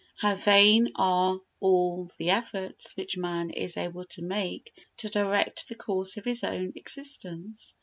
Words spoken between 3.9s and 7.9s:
to make to direct the course of his own existence!